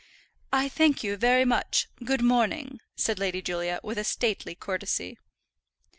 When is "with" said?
3.83-3.99